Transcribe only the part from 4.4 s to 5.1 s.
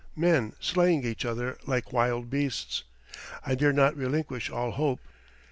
all hope.